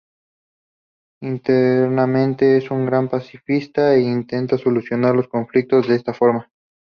[1.21, 6.49] Internamente es un gran pacifista e intenta solucionar los conflictos de esta forma.